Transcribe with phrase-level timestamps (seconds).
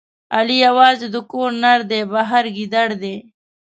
[0.35, 3.15] علي یوازې د کور نردی، بهر ګیدړ دی.